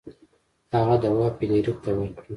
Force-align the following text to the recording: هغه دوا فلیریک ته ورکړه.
هغه 0.75 0.95
دوا 1.03 1.25
فلیریک 1.37 1.77
ته 1.83 1.91
ورکړه. 1.97 2.29